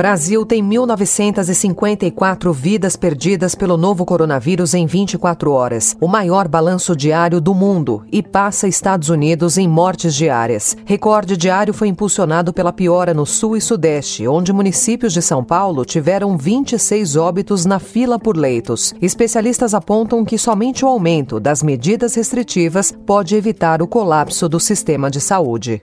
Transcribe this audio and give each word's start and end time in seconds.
Brasil 0.00 0.46
tem 0.46 0.64
1.954 0.64 2.54
vidas 2.54 2.96
perdidas 2.96 3.54
pelo 3.54 3.76
novo 3.76 4.06
coronavírus 4.06 4.72
em 4.72 4.86
24 4.86 5.52
horas, 5.52 5.94
o 6.00 6.08
maior 6.08 6.48
balanço 6.48 6.96
diário 6.96 7.38
do 7.38 7.54
mundo, 7.54 8.02
e 8.10 8.22
passa 8.22 8.66
Estados 8.66 9.10
Unidos 9.10 9.58
em 9.58 9.68
mortes 9.68 10.14
diárias. 10.14 10.74
Recorde 10.86 11.36
diário 11.36 11.74
foi 11.74 11.88
impulsionado 11.88 12.50
pela 12.50 12.72
piora 12.72 13.12
no 13.12 13.26
sul 13.26 13.58
e 13.58 13.60
sudeste, 13.60 14.26
onde 14.26 14.54
municípios 14.54 15.12
de 15.12 15.20
São 15.20 15.44
Paulo 15.44 15.84
tiveram 15.84 16.34
26 16.34 17.16
óbitos 17.16 17.66
na 17.66 17.78
fila 17.78 18.18
por 18.18 18.38
leitos. 18.38 18.94
Especialistas 19.02 19.74
apontam 19.74 20.24
que 20.24 20.38
somente 20.38 20.82
o 20.82 20.88
aumento 20.88 21.38
das 21.38 21.62
medidas 21.62 22.14
restritivas 22.14 22.90
pode 23.04 23.36
evitar 23.36 23.82
o 23.82 23.86
colapso 23.86 24.48
do 24.48 24.58
sistema 24.58 25.10
de 25.10 25.20
saúde. 25.20 25.82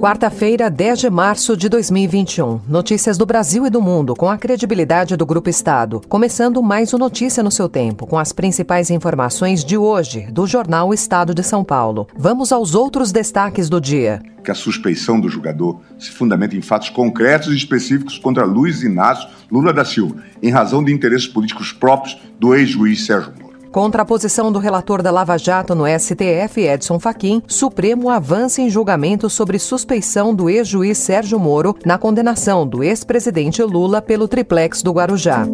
Quarta-feira, 0.00 0.70
10 0.70 0.98
de 0.98 1.10
março 1.10 1.54
de 1.54 1.68
2021. 1.68 2.62
Notícias 2.66 3.18
do 3.18 3.26
Brasil 3.26 3.66
e 3.66 3.70
do 3.70 3.82
mundo 3.82 4.16
com 4.16 4.30
a 4.30 4.38
credibilidade 4.38 5.14
do 5.14 5.26
Grupo 5.26 5.50
Estado. 5.50 6.00
Começando 6.08 6.62
mais 6.62 6.94
o 6.94 6.98
Notícia 6.98 7.42
no 7.42 7.50
seu 7.50 7.68
tempo, 7.68 8.06
com 8.06 8.18
as 8.18 8.32
principais 8.32 8.88
informações 8.88 9.62
de 9.62 9.76
hoje 9.76 10.22
do 10.32 10.46
jornal 10.46 10.94
Estado 10.94 11.34
de 11.34 11.42
São 11.42 11.62
Paulo. 11.62 12.08
Vamos 12.16 12.50
aos 12.50 12.74
outros 12.74 13.12
destaques 13.12 13.68
do 13.68 13.78
dia 13.78 14.22
que 14.42 14.50
a 14.50 14.54
suspeição 14.54 15.20
do 15.20 15.28
julgador 15.28 15.78
se 15.98 16.10
fundamenta 16.10 16.56
em 16.56 16.62
fatos 16.62 16.88
concretos 16.88 17.52
e 17.52 17.56
específicos 17.56 18.18
contra 18.18 18.46
Luiz 18.46 18.82
Inácio 18.82 19.28
Lula 19.50 19.70
da 19.70 19.84
Silva, 19.84 20.16
em 20.42 20.50
razão 20.50 20.82
de 20.82 20.90
interesses 20.90 21.28
políticos 21.28 21.74
próprios 21.74 22.18
do 22.38 22.54
ex-juiz 22.54 23.04
Sérgio. 23.04 23.39
Contra 23.72 24.02
a 24.02 24.04
posição 24.04 24.50
do 24.50 24.58
relator 24.58 25.00
da 25.00 25.12
Lava 25.12 25.38
Jato 25.38 25.76
no 25.76 25.84
STF, 25.86 26.60
Edson 26.60 26.98
Fachin, 26.98 27.40
Supremo 27.46 28.10
avança 28.10 28.60
em 28.60 28.68
julgamento 28.68 29.30
sobre 29.30 29.60
suspeição 29.60 30.34
do 30.34 30.50
ex-juiz 30.50 30.98
Sérgio 30.98 31.38
Moro 31.38 31.76
na 31.86 31.96
condenação 31.96 32.66
do 32.66 32.82
ex-presidente 32.82 33.62
Lula 33.62 34.02
pelo 34.02 34.26
triplex 34.26 34.82
do 34.82 34.90
Guarujá. 34.90 35.46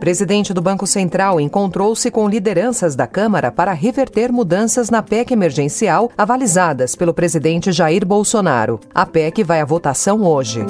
Presidente 0.00 0.52
do 0.52 0.60
Banco 0.60 0.88
Central 0.88 1.40
encontrou-se 1.40 2.10
com 2.10 2.28
lideranças 2.28 2.96
da 2.96 3.06
Câmara 3.06 3.52
para 3.52 3.72
reverter 3.72 4.32
mudanças 4.32 4.90
na 4.90 5.02
PEC 5.02 5.32
emergencial 5.32 6.10
avalizadas 6.18 6.96
pelo 6.96 7.14
presidente 7.14 7.70
Jair 7.70 8.04
Bolsonaro. 8.04 8.80
A 8.92 9.06
PEC 9.06 9.44
vai 9.44 9.60
à 9.60 9.64
votação 9.64 10.24
hoje. 10.24 10.64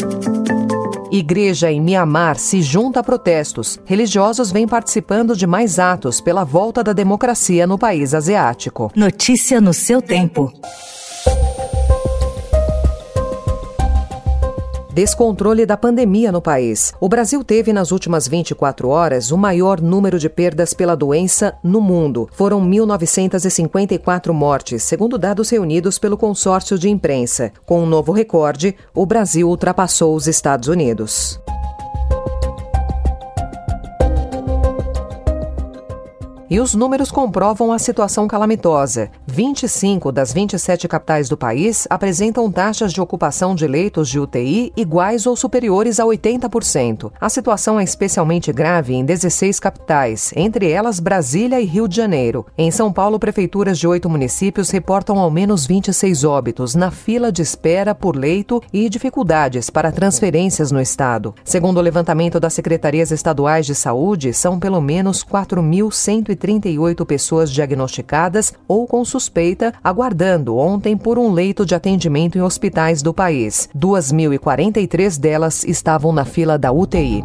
Igreja 1.10 1.72
em 1.72 1.80
Mianmar 1.80 2.36
se 2.36 2.60
junta 2.60 3.00
a 3.00 3.02
protestos. 3.02 3.80
Religiosos 3.84 4.52
vêm 4.52 4.68
participando 4.68 5.34
de 5.34 5.46
mais 5.46 5.78
atos 5.78 6.20
pela 6.20 6.44
volta 6.44 6.84
da 6.84 6.92
democracia 6.92 7.66
no 7.66 7.78
país 7.78 8.12
asiático. 8.12 8.92
Notícia 8.94 9.60
no 9.60 9.72
seu 9.72 10.02
tempo. 10.02 10.52
Descontrole 14.98 15.64
da 15.64 15.76
pandemia 15.76 16.32
no 16.32 16.42
país. 16.42 16.92
O 17.00 17.08
Brasil 17.08 17.44
teve 17.44 17.72
nas 17.72 17.92
últimas 17.92 18.26
24 18.26 18.88
horas 18.88 19.30
o 19.30 19.38
maior 19.38 19.80
número 19.80 20.18
de 20.18 20.28
perdas 20.28 20.74
pela 20.74 20.96
doença 20.96 21.54
no 21.62 21.80
mundo. 21.80 22.28
Foram 22.32 22.60
1.954 22.60 24.32
mortes, 24.32 24.82
segundo 24.82 25.16
dados 25.16 25.50
reunidos 25.50 26.00
pelo 26.00 26.18
consórcio 26.18 26.76
de 26.76 26.88
imprensa. 26.88 27.52
Com 27.64 27.84
um 27.84 27.86
novo 27.86 28.10
recorde, 28.10 28.74
o 28.92 29.06
Brasil 29.06 29.48
ultrapassou 29.48 30.16
os 30.16 30.26
Estados 30.26 30.66
Unidos. 30.66 31.38
E 36.50 36.60
os 36.60 36.74
números 36.74 37.10
comprovam 37.10 37.70
a 37.74 37.78
situação 37.78 38.26
calamitosa. 38.26 39.10
25 39.26 40.10
das 40.10 40.32
27 40.32 40.88
capitais 40.88 41.28
do 41.28 41.36
país 41.36 41.86
apresentam 41.90 42.50
taxas 42.50 42.90
de 42.90 43.02
ocupação 43.02 43.54
de 43.54 43.66
leitos 43.66 44.08
de 44.08 44.18
UTI 44.18 44.72
iguais 44.74 45.26
ou 45.26 45.36
superiores 45.36 46.00
a 46.00 46.04
80%. 46.04 47.12
A 47.20 47.28
situação 47.28 47.78
é 47.78 47.84
especialmente 47.84 48.50
grave 48.50 48.94
em 48.94 49.04
16 49.04 49.60
capitais, 49.60 50.32
entre 50.34 50.70
elas 50.70 51.00
Brasília 51.00 51.60
e 51.60 51.66
Rio 51.66 51.86
de 51.86 51.96
Janeiro. 51.96 52.46
Em 52.56 52.70
São 52.70 52.90
Paulo, 52.90 53.18
prefeituras 53.18 53.78
de 53.78 53.86
oito 53.86 54.08
municípios 54.08 54.70
reportam 54.70 55.18
ao 55.18 55.30
menos 55.30 55.66
26 55.66 56.24
óbitos 56.24 56.74
na 56.74 56.90
fila 56.90 57.30
de 57.30 57.42
espera 57.42 57.94
por 57.94 58.16
leito 58.16 58.62
e 58.72 58.88
dificuldades 58.88 59.68
para 59.68 59.92
transferências 59.92 60.72
no 60.72 60.80
estado. 60.80 61.34
Segundo 61.44 61.76
o 61.76 61.82
levantamento 61.82 62.40
das 62.40 62.54
secretarias 62.54 63.10
estaduais 63.10 63.66
de 63.66 63.74
saúde, 63.74 64.32
são 64.32 64.58
pelo 64.58 64.80
menos 64.80 65.22
4.130 65.22 66.37
138 66.38 67.04
pessoas 67.04 67.50
diagnosticadas 67.50 68.54
ou 68.66 68.86
com 68.86 69.04
suspeita, 69.04 69.74
aguardando 69.82 70.56
ontem 70.56 70.96
por 70.96 71.18
um 71.18 71.32
leito 71.32 71.66
de 71.66 71.74
atendimento 71.74 72.38
em 72.38 72.42
hospitais 72.42 73.02
do 73.02 73.12
país. 73.12 73.68
2.043 73.76 75.18
delas 75.18 75.64
estavam 75.64 76.12
na 76.12 76.24
fila 76.24 76.56
da 76.56 76.72
UTI. 76.72 77.24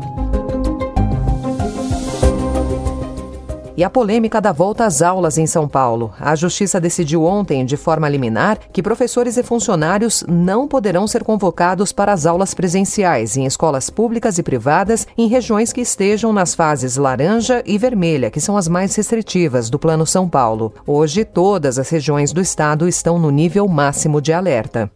E 3.76 3.84
a 3.84 3.90
polêmica 3.90 4.40
da 4.40 4.52
volta 4.52 4.86
às 4.86 5.02
aulas 5.02 5.36
em 5.40 5.48
São 5.48 5.68
Paulo. 5.68 6.14
A 6.20 6.36
Justiça 6.36 6.80
decidiu 6.80 7.24
ontem, 7.24 7.66
de 7.66 7.76
forma 7.76 8.08
liminar, 8.08 8.60
que 8.72 8.84
professores 8.84 9.36
e 9.36 9.42
funcionários 9.42 10.24
não 10.28 10.68
poderão 10.68 11.08
ser 11.08 11.24
convocados 11.24 11.92
para 11.92 12.14
as 12.14 12.28
aulas 12.28 12.54
presenciais 12.54 13.36
em 13.36 13.48
escolas 13.48 13.90
públicas 13.90 14.38
e 14.38 14.44
privadas 14.44 15.08
em 15.18 15.28
regiões 15.28 15.74
que 15.74 15.82
estejam 15.82 16.32
nas 16.32 16.54
fases 16.54 16.98
laranja 16.98 17.64
e 17.66 17.76
vermelha, 17.80 18.30
que 18.30 18.40
são 18.40 18.56
as 18.56 18.68
mais 18.68 18.96
restritivas 18.96 19.72
do 19.72 19.80
Plano 19.80 20.06
São 20.06 20.30
Paulo. 20.30 20.72
Hoje, 20.86 21.26
todas 21.26 21.80
as 21.80 21.90
regiões 21.90 22.32
do 22.32 22.42
estado 22.42 22.88
estão 22.88 23.18
no 23.18 23.32
nível 23.32 23.68
máximo 23.68 24.22
de 24.22 24.32
alerta. 24.32 24.92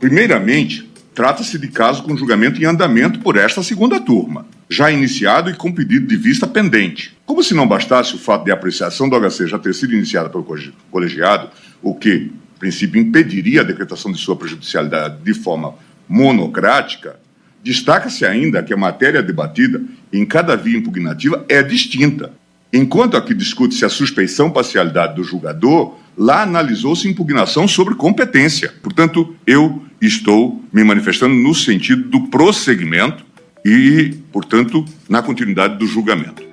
Primeiramente, 0.00 0.95
Trata-se 1.16 1.58
de 1.58 1.68
caso 1.68 2.02
com 2.02 2.14
julgamento 2.14 2.60
em 2.60 2.66
andamento 2.66 3.20
por 3.20 3.38
esta 3.38 3.62
segunda 3.62 3.98
turma, 3.98 4.44
já 4.68 4.90
iniciado 4.90 5.48
e 5.48 5.54
com 5.54 5.72
pedido 5.72 6.06
de 6.06 6.14
vista 6.14 6.46
pendente. 6.46 7.16
Como 7.24 7.42
se 7.42 7.54
não 7.54 7.66
bastasse 7.66 8.14
o 8.14 8.18
fato 8.18 8.44
de 8.44 8.50
a 8.50 8.54
apreciação 8.54 9.08
do 9.08 9.18
HC 9.18 9.46
já 9.46 9.58
ter 9.58 9.74
sido 9.74 9.94
iniciada 9.94 10.28
pelo 10.28 10.46
colegiado, 10.90 11.48
o 11.82 11.94
que, 11.94 12.10
em 12.10 12.58
princípio, 12.58 13.00
impediria 13.00 13.62
a 13.62 13.64
decretação 13.64 14.12
de 14.12 14.18
sua 14.18 14.36
prejudicialidade 14.36 15.16
de 15.24 15.32
forma 15.32 15.74
monocrática, 16.06 17.18
destaca-se 17.64 18.26
ainda 18.26 18.62
que 18.62 18.74
a 18.74 18.76
matéria 18.76 19.22
debatida 19.22 19.82
em 20.12 20.26
cada 20.26 20.54
via 20.54 20.76
impugnativa 20.76 21.46
é 21.48 21.62
distinta. 21.62 22.30
Enquanto 22.70 23.16
aqui 23.16 23.32
discute-se 23.32 23.86
a 23.86 23.88
suspeição 23.88 24.50
parcialidade 24.50 25.14
do 25.14 25.24
julgador, 25.24 25.96
lá 26.14 26.42
analisou-se 26.42 27.08
impugnação 27.08 27.66
sobre 27.66 27.94
competência. 27.94 28.74
Portanto, 28.82 29.34
eu 29.46 29.85
estou 30.00 30.64
me 30.72 30.84
manifestando 30.84 31.34
no 31.34 31.54
sentido 31.54 32.08
do 32.08 32.28
prosseguimento 32.28 33.24
e, 33.64 34.14
portanto, 34.32 34.84
na 35.08 35.22
continuidade 35.22 35.78
do 35.78 35.86
julgamento. 35.86 36.45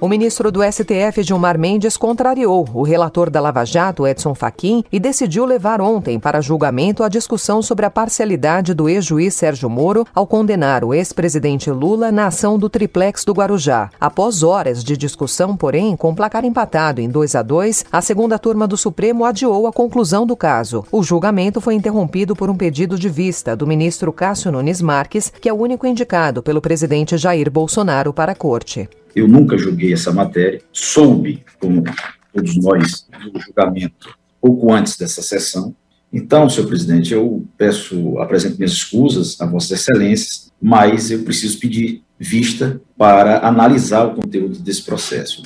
O 0.00 0.08
ministro 0.08 0.50
do 0.50 0.60
STF, 0.60 1.22
Gilmar 1.22 1.56
Mendes, 1.56 1.96
contrariou 1.96 2.68
o 2.74 2.82
relator 2.82 3.30
da 3.30 3.40
Lava 3.40 3.64
Jato, 3.64 4.06
Edson 4.06 4.34
Fachin, 4.34 4.84
e 4.92 4.98
decidiu 4.98 5.44
levar 5.44 5.80
ontem 5.80 6.18
para 6.18 6.40
julgamento 6.40 7.02
a 7.02 7.08
discussão 7.08 7.62
sobre 7.62 7.86
a 7.86 7.90
parcialidade 7.90 8.74
do 8.74 8.88
ex-juiz 8.88 9.34
Sérgio 9.34 9.70
Moro 9.70 10.04
ao 10.12 10.26
condenar 10.26 10.84
o 10.84 10.92
ex-presidente 10.92 11.70
Lula 11.70 12.10
na 12.10 12.26
ação 12.26 12.58
do 12.58 12.68
triplex 12.68 13.24
do 13.24 13.32
Guarujá. 13.32 13.88
Após 13.98 14.42
horas 14.42 14.82
de 14.82 14.96
discussão, 14.96 15.56
porém, 15.56 15.96
com 15.96 16.14
placar 16.14 16.44
empatado 16.44 17.00
em 17.00 17.08
2 17.08 17.36
a 17.36 17.42
2, 17.42 17.86
a 17.90 18.02
segunda 18.02 18.38
turma 18.38 18.66
do 18.66 18.76
Supremo 18.76 19.24
adiou 19.24 19.66
a 19.66 19.72
conclusão 19.72 20.26
do 20.26 20.36
caso. 20.36 20.84
O 20.90 21.02
julgamento 21.02 21.60
foi 21.60 21.74
interrompido 21.74 22.34
por 22.34 22.50
um 22.50 22.56
pedido 22.56 22.98
de 22.98 23.08
vista 23.08 23.56
do 23.56 23.66
ministro 23.66 24.12
Cássio 24.12 24.50
Nunes 24.50 24.82
Marques, 24.82 25.32
que 25.40 25.48
é 25.48 25.52
o 25.52 25.56
único 25.56 25.86
indicado 25.86 26.42
pelo 26.42 26.60
presidente 26.60 27.16
Jair 27.16 27.50
Bolsonaro 27.50 28.12
para 28.12 28.32
a 28.32 28.36
corte. 28.36 28.88
Eu 29.14 29.28
nunca 29.28 29.56
julguei 29.56 29.92
essa 29.92 30.12
matéria, 30.12 30.60
soube, 30.72 31.44
como 31.58 31.84
todos 32.32 32.56
nós, 32.56 33.06
do 33.32 33.40
julgamento 33.40 34.14
pouco 34.40 34.72
antes 34.72 34.98
dessa 34.98 35.22
sessão. 35.22 35.74
Então, 36.12 36.50
senhor 36.50 36.66
presidente, 36.68 37.14
eu 37.14 37.46
peço, 37.56 38.18
apresento 38.18 38.56
minhas 38.56 38.72
escusas 38.72 39.40
a 39.40 39.46
vossas 39.46 39.80
excelências, 39.80 40.52
mas 40.60 41.10
eu 41.10 41.24
preciso 41.24 41.58
pedir 41.58 42.02
vista 42.18 42.80
para 42.96 43.46
analisar 43.46 44.04
o 44.04 44.14
conteúdo 44.14 44.58
desse 44.58 44.82
processo. 44.82 45.42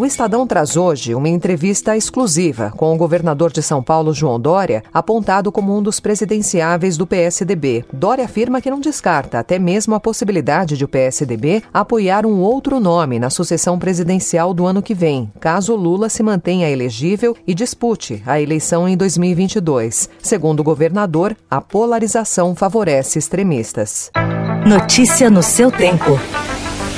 O 0.00 0.06
Estadão 0.06 0.46
traz 0.46 0.78
hoje 0.78 1.14
uma 1.14 1.28
entrevista 1.28 1.94
exclusiva 1.94 2.72
com 2.74 2.90
o 2.94 2.96
governador 2.96 3.52
de 3.52 3.62
São 3.62 3.82
Paulo, 3.82 4.14
João 4.14 4.40
Dória, 4.40 4.82
apontado 4.94 5.52
como 5.52 5.76
um 5.76 5.82
dos 5.82 6.00
presidenciáveis 6.00 6.96
do 6.96 7.06
PSDB. 7.06 7.84
Dória 7.92 8.24
afirma 8.24 8.62
que 8.62 8.70
não 8.70 8.80
descarta 8.80 9.38
até 9.38 9.58
mesmo 9.58 9.94
a 9.94 10.00
possibilidade 10.00 10.78
de 10.78 10.86
o 10.86 10.88
PSDB 10.88 11.62
apoiar 11.70 12.24
um 12.24 12.40
outro 12.40 12.80
nome 12.80 13.18
na 13.18 13.28
sucessão 13.28 13.78
presidencial 13.78 14.54
do 14.54 14.64
ano 14.64 14.80
que 14.80 14.94
vem, 14.94 15.30
caso 15.38 15.76
Lula 15.76 16.08
se 16.08 16.22
mantenha 16.22 16.70
elegível 16.70 17.36
e 17.46 17.52
dispute 17.52 18.22
a 18.24 18.40
eleição 18.40 18.88
em 18.88 18.96
2022. 18.96 20.08
Segundo 20.22 20.60
o 20.60 20.64
governador, 20.64 21.36
a 21.50 21.60
polarização 21.60 22.54
favorece 22.54 23.18
extremistas. 23.18 24.10
Notícia 24.66 25.28
no 25.28 25.42
seu 25.42 25.70
tempo. 25.70 26.18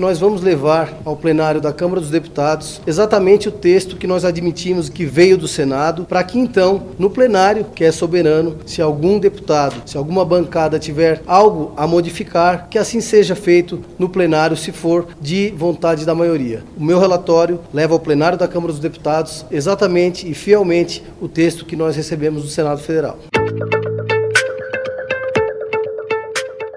Nós 0.00 0.18
vamos 0.18 0.40
levar 0.40 0.98
ao 1.04 1.14
plenário 1.14 1.60
da 1.60 1.74
Câmara 1.74 2.00
dos 2.00 2.08
Deputados 2.08 2.80
exatamente 2.86 3.50
o 3.50 3.52
texto 3.52 3.98
que 3.98 4.06
nós 4.06 4.24
admitimos 4.24 4.88
que 4.88 5.04
veio 5.04 5.36
do 5.36 5.46
Senado, 5.46 6.06
para 6.06 6.24
que 6.24 6.38
então, 6.38 6.84
no 6.98 7.10
plenário, 7.10 7.66
que 7.74 7.84
é 7.84 7.92
soberano, 7.92 8.56
se 8.64 8.80
algum 8.80 9.18
deputado, 9.18 9.82
se 9.84 9.98
alguma 9.98 10.24
bancada 10.24 10.78
tiver 10.78 11.20
algo 11.26 11.74
a 11.76 11.86
modificar, 11.86 12.68
que 12.70 12.78
assim 12.78 13.02
seja 13.02 13.34
feito 13.34 13.82
no 13.98 14.08
plenário, 14.08 14.56
se 14.56 14.72
for 14.72 15.06
de 15.20 15.50
vontade 15.50 16.06
da 16.06 16.14
maioria. 16.14 16.64
O 16.78 16.82
meu 16.82 16.98
relatório 16.98 17.60
leva 17.70 17.92
ao 17.92 18.00
plenário 18.00 18.38
da 18.38 18.48
Câmara 18.48 18.72
dos 18.72 18.80
Deputados 18.80 19.44
exatamente 19.50 20.26
e 20.26 20.32
fielmente 20.32 21.04
o 21.20 21.28
texto 21.28 21.66
que 21.66 21.76
nós 21.76 21.94
recebemos 21.94 22.42
do 22.42 22.48
Senado 22.48 22.80
Federal. 22.80 23.18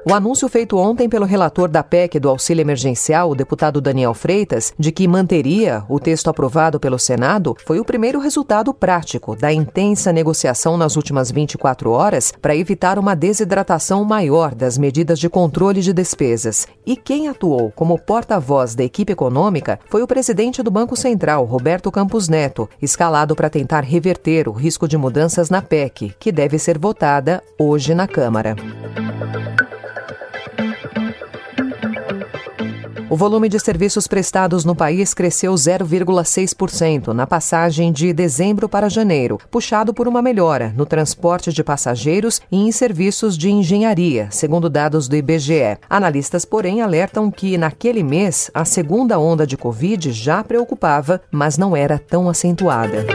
O 0.06 0.14
anúncio 0.14 0.50
feito 0.50 0.78
ontem 0.78 1.08
pelo 1.08 1.26
relator 1.26 1.70
da 1.70 1.82
PEC 1.82 2.20
do 2.20 2.28
auxílio 2.28 2.62
emergencial, 2.62 3.30
o 3.30 3.36
deputado 3.36 3.80
Daniel 3.80 4.14
Freitas, 4.14 4.74
de 4.78 4.92
que 4.92 5.08
manteria 5.08 5.86
o 5.88 5.98
texto 5.98 6.30
aprovado 6.30 6.78
pelo 6.78 7.00
Senado, 7.00 7.56
foi 7.66 7.80
o 7.80 7.86
primeiro 7.86 8.20
resultado 8.20 8.74
prático 8.74 9.34
da 9.34 9.54
intensa 9.54 10.12
negociação 10.12 10.76
nas 10.76 10.98
últimas 10.98 11.32
24 11.32 11.90
horas 11.90 12.34
para 12.42 12.54
evitar 12.54 13.00
uma 13.00 13.16
desidratação 13.16 14.04
maior 14.04 14.54
das 14.54 14.78
medidas 14.78 15.18
de 15.20 15.30
controle 15.30 15.80
de 15.80 15.94
despesas. 15.94 16.68
E 16.86 16.98
quem 16.98 17.30
atuou 17.30 17.72
como 17.72 17.98
porta-voz 17.98 18.76
da 18.76 18.84
equipe 18.84 19.14
econômica 19.14 19.80
foi 19.90 20.04
o 20.04 20.08
presidente 20.08 20.62
do 20.62 20.70
Banco 20.70 20.98
Central, 20.98 21.46
Roberto 21.46 21.90
Campos 21.90 22.28
Neto, 22.28 22.70
escalado 22.82 23.38
para 23.38 23.50
tentar 23.50 23.86
reverter 23.86 24.50
o 24.50 24.52
risco 24.52 24.86
de 24.86 24.98
mudanças 24.98 25.50
na 25.50 25.62
PEC, 25.62 26.14
que 26.20 26.30
deve 26.30 26.60
ser 26.60 26.78
votada 26.78 27.42
hoje 27.58 27.96
na 27.96 28.06
Câmara. 28.06 28.54
O 33.14 33.16
volume 33.16 33.48
de 33.48 33.60
serviços 33.60 34.08
prestados 34.08 34.66
no 34.66 34.76
país 34.76 35.14
cresceu 35.14 35.54
0,6% 35.54 37.10
na 37.10 37.28
passagem 37.28 37.92
de 37.92 38.12
dezembro 38.12 38.68
para 38.68 38.90
janeiro, 38.90 39.38
puxado 39.52 39.94
por 39.94 40.08
uma 40.08 40.20
melhora 40.20 40.74
no 40.76 40.84
transporte 40.84 41.54
de 41.54 41.64
passageiros 41.64 42.42
e 42.52 42.58
em 42.58 42.72
serviços 42.72 43.38
de 43.38 43.52
engenharia, 43.52 44.30
segundo 44.32 44.68
dados 44.68 45.08
do 45.08 45.16
IBGE. 45.16 45.78
Analistas, 45.88 46.44
porém, 46.44 46.82
alertam 46.82 47.30
que 47.30 47.56
naquele 47.56 48.02
mês 48.02 48.50
a 48.52 48.66
segunda 48.66 49.20
onda 49.20 49.46
de 49.46 49.58
Covid 49.58 50.12
já 50.12 50.44
preocupava, 50.44 51.22
mas 51.32 51.56
não 51.56 51.78
era 51.78 52.00
tão 52.00 52.28
acentuada. 52.28 53.06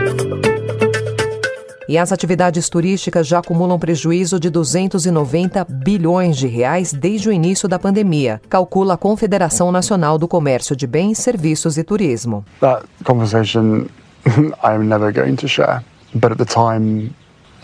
E 1.88 1.96
as 1.96 2.12
atividades 2.12 2.68
turísticas 2.68 3.26
já 3.26 3.38
acumulam 3.38 3.78
prejuízo 3.78 4.38
de 4.38 4.50
290 4.50 5.64
bilhões 5.64 6.36
de 6.36 6.46
reais 6.46 6.92
desde 6.92 7.30
o 7.30 7.32
início 7.32 7.66
da 7.66 7.78
pandemia, 7.78 8.42
calcula 8.46 8.92
a 8.92 8.96
Confederação 8.98 9.72
Nacional 9.72 10.18
do 10.18 10.28
Comércio 10.28 10.76
de 10.76 10.86
Bens, 10.86 11.16
Serviços 11.16 11.78
e 11.78 11.82
Turismo. 11.82 12.44
That 12.60 12.84
conversation 13.04 13.86
I'm 14.62 14.86
never 14.86 15.10
going 15.10 15.36
to 15.36 15.48
share. 15.48 15.82
But 16.14 16.32
at 16.32 16.38
the 16.38 16.44
time, 16.44 17.14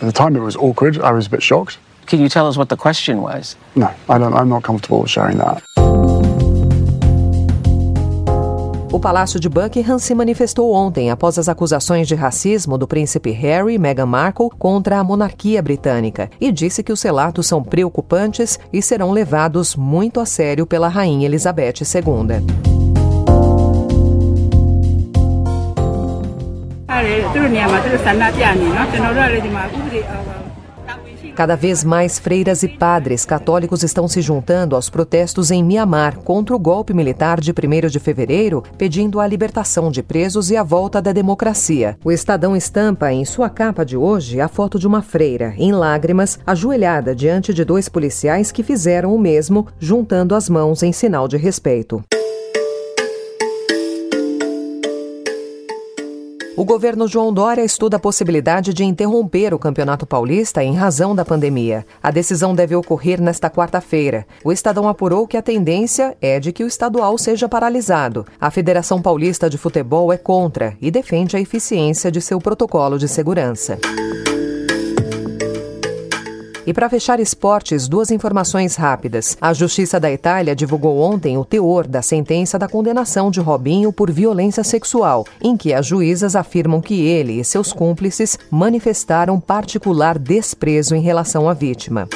at 0.00 0.06
the 0.06 0.12
time 0.12 0.36
it 0.36 0.42
was 0.42 0.56
awkward. 0.56 0.98
I 1.02 1.12
was 1.12 1.26
a 1.26 1.30
bit 1.30 1.42
shocked. 1.42 1.78
Can 2.06 2.20
you 2.20 2.30
tell 2.30 2.46
us 2.46 2.56
what 2.56 2.68
the 2.68 2.76
question 2.76 3.20
was? 3.20 3.56
No, 3.76 3.90
I 4.08 4.18
don't, 4.18 4.34
I'm 4.34 4.48
not 4.48 4.62
comfortable 4.62 5.06
sharing 5.06 5.36
that. 5.38 5.62
O 8.94 9.00
Palácio 9.00 9.40
de 9.40 9.48
Buckingham 9.48 9.98
se 9.98 10.14
manifestou 10.14 10.72
ontem 10.72 11.10
após 11.10 11.36
as 11.36 11.48
acusações 11.48 12.06
de 12.06 12.14
racismo 12.14 12.78
do 12.78 12.86
príncipe 12.86 13.32
Harry 13.32 13.74
e 13.74 13.78
Meghan 13.78 14.06
Markle 14.06 14.48
contra 14.56 15.00
a 15.00 15.02
monarquia 15.02 15.60
britânica 15.60 16.30
e 16.40 16.52
disse 16.52 16.80
que 16.80 16.92
os 16.92 17.02
relatos 17.02 17.48
são 17.48 17.60
preocupantes 17.60 18.56
e 18.72 18.80
serão 18.80 19.10
levados 19.10 19.74
muito 19.74 20.20
a 20.20 20.24
sério 20.24 20.64
pela 20.64 20.86
rainha 20.86 21.26
Elizabeth 21.26 21.80
II. 21.82 22.64
Cada 31.34 31.56
vez 31.56 31.82
mais 31.82 32.16
freiras 32.16 32.62
e 32.62 32.68
padres 32.68 33.24
católicos 33.24 33.82
estão 33.82 34.06
se 34.06 34.22
juntando 34.22 34.76
aos 34.76 34.88
protestos 34.88 35.50
em 35.50 35.64
Mianmar 35.64 36.18
contra 36.18 36.54
o 36.54 36.58
golpe 36.58 36.94
militar 36.94 37.40
de 37.40 37.50
1 37.50 37.88
de 37.88 37.98
fevereiro, 37.98 38.62
pedindo 38.78 39.18
a 39.18 39.26
libertação 39.26 39.90
de 39.90 40.00
presos 40.00 40.52
e 40.52 40.56
a 40.56 40.62
volta 40.62 41.02
da 41.02 41.10
democracia. 41.10 41.98
O 42.04 42.12
Estadão 42.12 42.54
estampa 42.54 43.12
em 43.12 43.24
sua 43.24 43.50
capa 43.50 43.84
de 43.84 43.96
hoje 43.96 44.40
a 44.40 44.46
foto 44.46 44.78
de 44.78 44.86
uma 44.86 45.02
freira, 45.02 45.54
em 45.58 45.72
lágrimas, 45.72 46.38
ajoelhada 46.46 47.16
diante 47.16 47.52
de 47.52 47.64
dois 47.64 47.88
policiais 47.88 48.52
que 48.52 48.62
fizeram 48.62 49.12
o 49.12 49.18
mesmo, 49.18 49.66
juntando 49.80 50.36
as 50.36 50.48
mãos 50.48 50.84
em 50.84 50.92
sinal 50.92 51.26
de 51.26 51.36
respeito. 51.36 52.04
O 56.56 56.64
governo 56.64 57.08
João 57.08 57.32
Dória 57.32 57.64
estuda 57.64 57.96
a 57.96 58.00
possibilidade 58.00 58.72
de 58.72 58.84
interromper 58.84 59.52
o 59.52 59.58
Campeonato 59.58 60.06
Paulista 60.06 60.62
em 60.62 60.72
razão 60.72 61.12
da 61.12 61.24
pandemia. 61.24 61.84
A 62.00 62.12
decisão 62.12 62.54
deve 62.54 62.76
ocorrer 62.76 63.20
nesta 63.20 63.50
quarta-feira. 63.50 64.24
O 64.44 64.52
Estadão 64.52 64.88
apurou 64.88 65.26
que 65.26 65.36
a 65.36 65.42
tendência 65.42 66.16
é 66.20 66.38
de 66.38 66.52
que 66.52 66.62
o 66.62 66.68
estadual 66.68 67.18
seja 67.18 67.48
paralisado. 67.48 68.24
A 68.40 68.52
Federação 68.52 69.02
Paulista 69.02 69.50
de 69.50 69.58
Futebol 69.58 70.12
é 70.12 70.16
contra 70.16 70.76
e 70.80 70.92
defende 70.92 71.36
a 71.36 71.40
eficiência 71.40 72.08
de 72.08 72.20
seu 72.20 72.38
protocolo 72.38 72.98
de 72.98 73.08
segurança. 73.08 73.76
E 76.66 76.72
para 76.72 76.88
fechar 76.88 77.20
esportes, 77.20 77.86
duas 77.86 78.10
informações 78.10 78.74
rápidas. 78.74 79.36
A 79.38 79.52
Justiça 79.52 80.00
da 80.00 80.10
Itália 80.10 80.56
divulgou 80.56 80.98
ontem 80.98 81.36
o 81.36 81.44
teor 81.44 81.86
da 81.86 82.00
sentença 82.00 82.58
da 82.58 82.66
condenação 82.66 83.30
de 83.30 83.38
Robinho 83.38 83.92
por 83.92 84.10
violência 84.10 84.64
sexual, 84.64 85.26
em 85.42 85.58
que 85.58 85.74
as 85.74 85.84
juízas 85.84 86.34
afirmam 86.34 86.80
que 86.80 87.02
ele 87.02 87.38
e 87.38 87.44
seus 87.44 87.72
cúmplices 87.72 88.38
manifestaram 88.50 89.38
particular 89.38 90.18
desprezo 90.18 90.94
em 90.94 91.02
relação 91.02 91.48
à 91.48 91.52
vítima. 91.52 92.08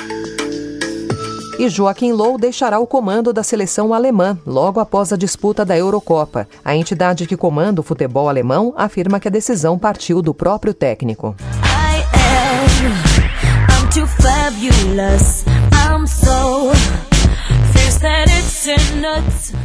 E 1.59 1.69
Joaquim 1.69 2.12
Low 2.12 2.38
deixará 2.38 2.78
o 2.78 2.87
comando 2.87 3.33
da 3.33 3.43
seleção 3.43 3.93
alemã 3.93 4.38
logo 4.47 4.78
após 4.78 5.12
a 5.12 5.17
disputa 5.17 5.64
da 5.64 5.76
Eurocopa. 5.76 6.49
A 6.64 6.75
entidade 6.75 7.26
que 7.26 7.37
comanda 7.37 7.81
o 7.81 7.85
futebol 7.85 8.28
alemão 8.28 8.73
afirma 8.76 9.19
que 9.19 9.26
a 9.26 9.31
decisão 9.31 9.76
partiu 9.76 10.23
do 10.23 10.33
próprio 10.33 10.73
técnico. 10.73 11.35
Fabulous. 14.59 15.45
I'm 15.73 16.07
so 16.07 16.73
fierce 17.73 17.99
that 17.99 18.27
it's 18.29 18.67
in 18.67 19.03
nuts. 19.03 19.58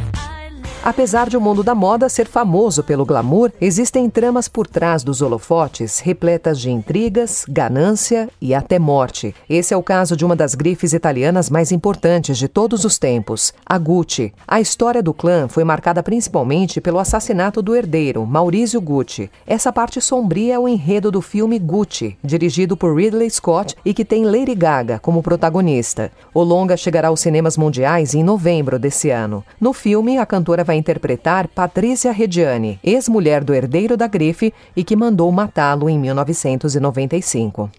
Apesar 0.85 1.29
de 1.29 1.37
o 1.37 1.41
mundo 1.41 1.63
da 1.63 1.73
moda 1.73 2.09
ser 2.09 2.27
famoso 2.27 2.83
pelo 2.83 3.05
glamour, 3.05 3.53
existem 3.61 4.09
tramas 4.09 4.49
por 4.49 4.67
trás 4.67 5.01
dos 5.01 5.21
holofotes 5.21 5.99
repletas 5.99 6.59
de 6.59 6.69
intrigas, 6.69 7.45
ganância 7.47 8.27
e 8.41 8.53
até 8.53 8.77
morte. 8.77 9.33
Esse 9.49 9.73
é 9.73 9.77
o 9.77 9.81
caso 9.81 10.17
de 10.17 10.25
uma 10.25 10.35
das 10.35 10.53
grifes 10.53 10.91
italianas 10.91 11.49
mais 11.49 11.71
importantes 11.71 12.37
de 12.37 12.49
todos 12.49 12.83
os 12.83 12.99
tempos, 12.99 13.53
a 13.65 13.77
Gucci. 13.77 14.33
A 14.45 14.59
história 14.59 15.01
do 15.01 15.13
clã 15.13 15.47
foi 15.47 15.63
marcada 15.63 16.03
principalmente 16.03 16.81
pelo 16.81 16.99
assassinato 16.99 17.61
do 17.61 17.73
herdeiro, 17.73 18.25
Maurizio 18.25 18.81
Gucci. 18.81 19.31
Essa 19.47 19.71
parte 19.71 20.01
sombria 20.01 20.55
é 20.55 20.59
o 20.59 20.67
enredo 20.67 21.09
do 21.09 21.21
filme 21.21 21.59
Gucci, 21.59 22.17
dirigido 22.21 22.75
por 22.75 22.93
Ridley 22.93 23.29
Scott 23.29 23.73
e 23.85 23.93
que 23.93 24.03
tem 24.03 24.25
Lady 24.25 24.53
Gaga 24.53 24.99
como 24.99 25.23
protagonista. 25.23 26.11
O 26.33 26.43
longa 26.43 26.75
chegará 26.75 27.07
aos 27.07 27.21
cinemas 27.21 27.55
mundiais 27.55 28.13
em 28.13 28.21
novembro 28.21 28.77
desse 28.77 29.09
ano. 29.09 29.45
No 29.61 29.71
filme, 29.71 30.17
a 30.17 30.25
cantora 30.25 30.61
vai 30.61 30.72
vai 30.73 30.77
interpretar 30.77 31.47
Patrícia 31.47 32.11
Rediani, 32.11 32.79
ex-mulher 32.83 33.43
do 33.43 33.53
herdeiro 33.53 33.95
da 33.95 34.07
grife 34.07 34.51
e 34.75 34.83
que 34.83 34.95
mandou 34.95 35.31
matá-lo 35.31 35.87
em 35.87 35.99
1995. 35.99 37.69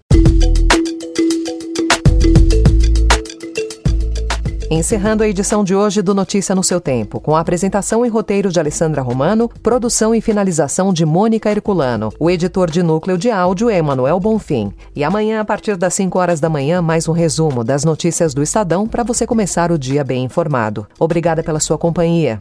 Encerrando 4.71 5.23
a 5.23 5.29
edição 5.29 5.63
de 5.63 5.75
hoje 5.75 6.03
do 6.03 6.15
Notícia 6.15 6.55
no 6.55 6.63
seu 6.63 6.81
Tempo, 6.81 7.21
com 7.21 7.37
a 7.37 7.41
apresentação 7.41 8.05
e 8.05 8.09
roteiro 8.09 8.51
de 8.51 8.59
Alessandra 8.59 9.03
Romano, 9.03 9.49
produção 9.63 10.15
e 10.15 10.21
finalização 10.21 10.93
de 10.93 11.05
Mônica 11.05 11.51
Herculano. 11.51 12.13
O 12.19 12.31
editor 12.31 12.71
de 12.71 12.83
núcleo 12.83 13.19
de 13.19 13.31
áudio 13.31 13.71
é 13.71 13.79
Emanuel 13.79 14.19
Bonfim. 14.19 14.73
E 14.95 15.05
amanhã, 15.05 15.41
a 15.41 15.45
partir 15.45 15.77
das 15.77 15.95
5 15.95 16.19
horas 16.19 16.41
da 16.41 16.49
manhã, 16.49 16.81
mais 16.81 17.09
um 17.09 17.13
resumo 17.13 17.63
das 17.63 17.85
notícias 17.85 18.35
do 18.35 18.43
Estadão 18.43 18.87
para 18.87 19.05
você 19.05 19.27
começar 19.27 19.71
o 19.71 19.79
dia 19.79 20.03
bem 20.03 20.25
informado. 20.25 20.87
Obrigada 20.99 21.43
pela 21.43 21.61
sua 21.61 21.79
companhia. 21.79 22.41